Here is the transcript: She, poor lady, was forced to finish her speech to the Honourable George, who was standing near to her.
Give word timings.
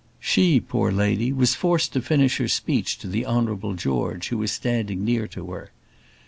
She, 0.19 0.59
poor 0.59 0.91
lady, 0.91 1.31
was 1.31 1.53
forced 1.53 1.93
to 1.93 2.01
finish 2.01 2.37
her 2.37 2.47
speech 2.47 2.97
to 2.97 3.07
the 3.07 3.23
Honourable 3.23 3.75
George, 3.75 4.29
who 4.29 4.39
was 4.39 4.51
standing 4.51 5.05
near 5.05 5.27
to 5.27 5.51
her. 5.51 5.69